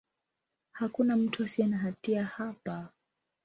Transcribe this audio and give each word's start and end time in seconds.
Hakuna 0.71 1.15
mtu 1.15 1.43
asiye 1.43 1.67
na 1.67 1.77
hatia 1.77 2.23
hapa. 2.25 2.89